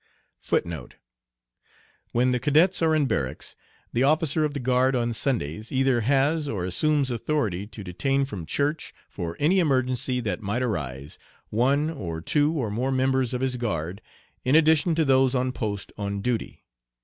* 0.01 0.55
*When 2.11 2.31
the 2.31 2.39
cadets 2.39 2.81
are 2.81 2.95
in 2.95 3.05
barracks, 3.05 3.55
the 3.93 4.01
officer 4.01 4.43
of 4.43 4.55
the 4.55 4.59
guard 4.59 4.95
on 4.95 5.13
Sundays 5.13 5.71
either 5.71 6.01
has 6.01 6.47
or 6.47 6.65
assumes 6.65 7.11
authority 7.11 7.67
to 7.67 7.83
detain 7.83 8.25
from 8.25 8.47
church, 8.47 8.95
for 9.07 9.37
any 9.39 9.59
emergency 9.59 10.19
that 10.21 10.41
might 10.41 10.63
arise, 10.63 11.19
one 11.51 11.91
or 11.91 12.19
two 12.19 12.51
or 12.53 12.71
more 12.71 12.91
members 12.91 13.35
of 13.35 13.41
his 13.41 13.57
guard, 13.57 14.01
in 14.43 14.55
addition 14.55 14.95
to 14.95 15.05
those 15.05 15.35
on 15.35 15.51
post 15.51 15.91
on 15.99 16.21
duty. 16.21 16.63